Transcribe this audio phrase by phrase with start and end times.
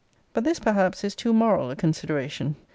[0.33, 2.55] But this, perhaps, is too moral a consideration.